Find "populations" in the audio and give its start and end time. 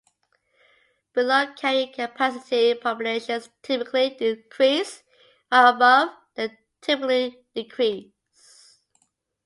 2.73-3.49